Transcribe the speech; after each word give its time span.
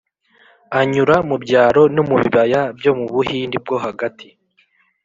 anyura 0.79 1.15
mu 1.29 1.35
byaro 1.43 1.81
no 1.95 2.03
mu 2.09 2.15
bibaya 2.21 2.61
byo 2.77 2.91
mu 2.97 3.05
buhindi 3.13 3.55
bwo 3.63 3.75
hagati 3.85 4.27